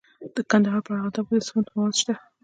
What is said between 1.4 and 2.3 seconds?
سمنټو مواد شته.